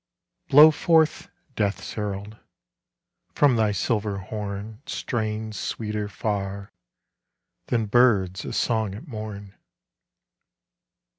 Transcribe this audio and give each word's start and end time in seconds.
Blow 0.47 0.71
forth, 0.71 1.29
Death's 1.55 1.93
herald, 1.93 2.39
from 3.35 3.55
thy 3.55 3.71
silver 3.71 4.17
horn 4.17 4.81
Strains 4.87 5.59
sweeter 5.59 6.07
far 6.09 6.71
than 7.67 7.85
birds 7.85 8.43
a 8.43 8.51
song 8.51 8.95
at 8.95 9.07
morn. 9.07 9.53